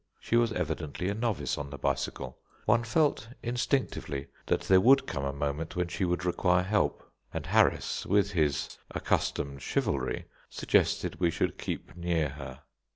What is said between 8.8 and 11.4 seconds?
accustomed chivalry, suggested we